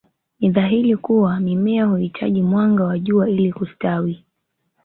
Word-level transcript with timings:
Ni 0.39 0.49
dhahiri 0.49 0.97
kuwa 0.97 1.39
Mimea 1.39 1.85
huitaji 1.85 2.41
mwanga 2.41 2.83
wa 2.83 2.99
jua 2.99 3.29
ili 3.29 3.53
kustawi 3.53 4.23